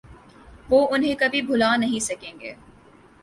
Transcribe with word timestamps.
وہ 0.69 0.87
انہیں 0.91 1.15
کبھی 1.19 1.41
بھلا 1.41 1.75
نہیں 1.75 1.99
سکیں 1.99 2.39
گے۔ 2.39 2.53